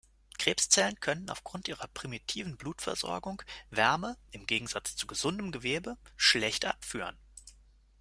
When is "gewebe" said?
5.51-5.95